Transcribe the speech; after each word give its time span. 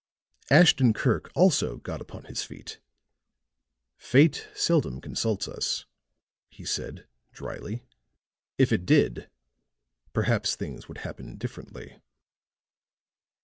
Ashton 0.49 0.93
Kirk 0.93 1.31
also 1.35 1.77
got 1.77 2.01
upon 2.01 2.23
his 2.25 2.41
feet. 2.41 2.79
"Fate 3.97 4.47
seldom 4.55 4.99
consults 4.99 5.47
us," 5.47 5.85
he 6.49 6.65
said, 6.65 7.05
drily. 7.33 7.83
"If 8.57 8.71
it 8.73 8.87
did, 8.87 9.29
perhaps 10.11 10.55
things 10.55 10.87
would 10.87 10.97
happen 10.97 11.37
differently." 11.37 12.01